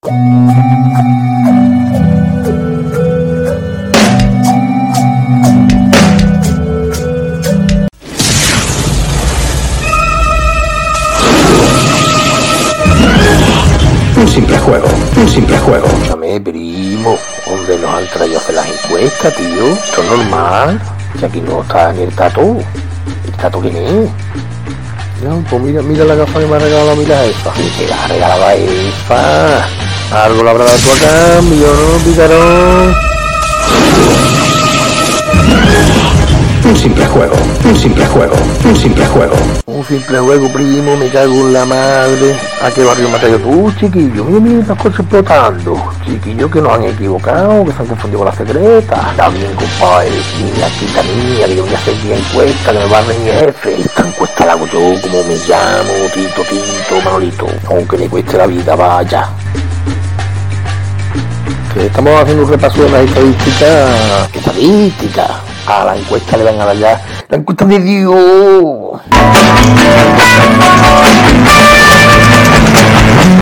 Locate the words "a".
28.44-28.54, 30.90-31.34, 42.62-42.70, 51.74-51.78, 52.98-53.02, 65.66-65.84, 66.60-66.64